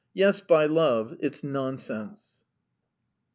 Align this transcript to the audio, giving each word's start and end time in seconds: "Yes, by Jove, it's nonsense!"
"Yes, 0.15 0.41
by 0.41 0.65
Jove, 0.67 1.15
it's 1.19 1.43
nonsense!" 1.43 2.41